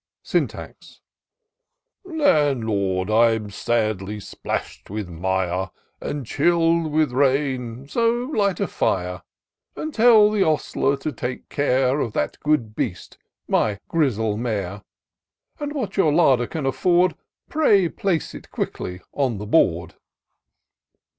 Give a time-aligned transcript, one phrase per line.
[0.23, 0.99] Syntax.
[2.07, 5.69] Landlord^ I'm sadly splash'd with mire
[6.01, 9.21] And chill'd with rain^ so light a fire;
[9.75, 14.81] And tell the ostler to take care Of that good beast, my Grizzle mare;
[15.59, 17.13] And what your larder can afford,
[17.47, 19.93] Pray place it quickly on the board."